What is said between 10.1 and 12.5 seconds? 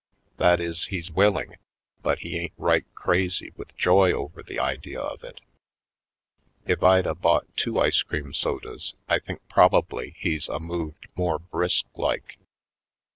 he's a moved more brisk like.